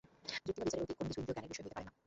[0.45, 1.91] যুক্তি বা বিচারের অতীত কোন কিছুই ইন্দ্রিয়-জ্ঞানের বিষয় হইতে পারে না।